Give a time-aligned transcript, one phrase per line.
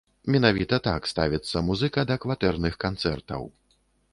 [0.35, 3.47] Менавіта так ставіцца музыка да кватэрных канцэртаў.